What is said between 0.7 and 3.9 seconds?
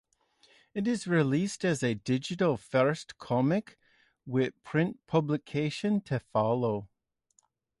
It is released as a digital-first comic